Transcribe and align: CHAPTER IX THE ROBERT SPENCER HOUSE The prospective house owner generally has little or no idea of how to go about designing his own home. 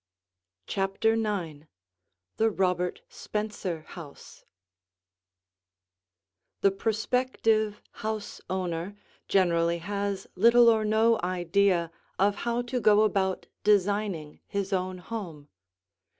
CHAPTER 0.65 1.13
IX 1.13 1.67
THE 2.37 2.49
ROBERT 2.49 3.03
SPENCER 3.07 3.81
HOUSE 3.89 4.45
The 6.61 6.71
prospective 6.71 7.83
house 7.91 8.41
owner 8.49 8.95
generally 9.27 9.77
has 9.77 10.25
little 10.35 10.69
or 10.69 10.83
no 10.83 11.19
idea 11.21 11.91
of 12.17 12.33
how 12.35 12.63
to 12.63 12.79
go 12.81 13.03
about 13.03 13.45
designing 13.63 14.39
his 14.47 14.73
own 14.73 14.97
home. 14.97 15.49